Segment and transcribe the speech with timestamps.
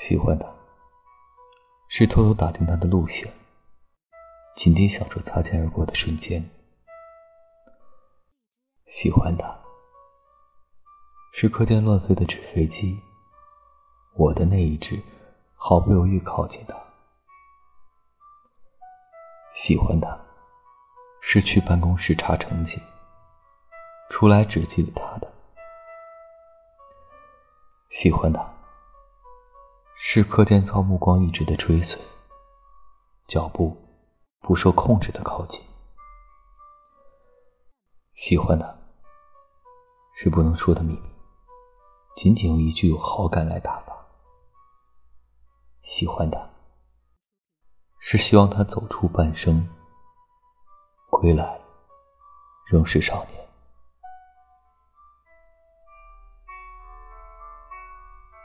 [0.00, 0.46] 喜欢他，
[1.88, 3.30] 是偷偷打听他的路线，
[4.56, 6.42] 仅仅享受擦肩而过的瞬间。
[8.86, 9.60] 喜欢他，
[11.34, 12.98] 是课间乱飞的纸飞机，
[14.14, 14.98] 我的那一只
[15.54, 16.74] 毫不犹豫靠近他。
[19.52, 20.18] 喜欢他，
[21.20, 22.80] 是去办公室查成绩，
[24.08, 25.30] 出来只记得他的。
[27.90, 28.59] 喜欢他。
[30.12, 32.02] 是课间操目光一直的追随，
[33.28, 33.76] 脚步
[34.40, 35.62] 不受控制的靠近。
[38.16, 38.76] 喜欢的，
[40.16, 41.08] 是不能说的秘密，
[42.16, 43.96] 仅仅用一句有好感来打发。
[45.84, 46.50] 喜欢的，
[48.00, 49.64] 是希望他走出半生，
[51.08, 51.56] 归来
[52.66, 53.39] 仍是少年。